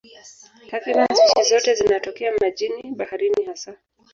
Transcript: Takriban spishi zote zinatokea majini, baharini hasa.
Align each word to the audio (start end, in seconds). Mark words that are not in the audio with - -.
Takriban 0.69 1.07
spishi 1.15 1.43
zote 1.49 1.73
zinatokea 1.75 2.31
majini, 2.41 2.91
baharini 2.95 3.43
hasa. 3.45 3.73